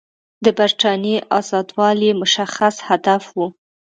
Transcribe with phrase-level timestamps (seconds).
[0.45, 3.47] د برټانیې آزادول یې مشخص هدف وو.